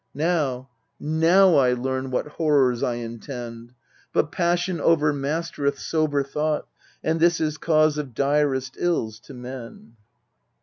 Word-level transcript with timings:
Now, 0.15 0.67
now, 0.99 1.57
I 1.57 1.73
learn 1.73 2.09
what 2.09 2.25
horrors 2.27 2.81
I 2.81 2.95
intend: 2.95 3.73
But 4.11 4.31
passion 4.31 4.81
overmastered 4.81 5.77
sober 5.77 6.23
thought: 6.23 6.67
And 7.03 7.19
this 7.19 7.39
is 7.39 7.59
cause 7.59 7.99
of 7.99 8.15
direst 8.15 8.77
ills 8.79 9.19
to 9.19 9.35
men. 9.35 9.97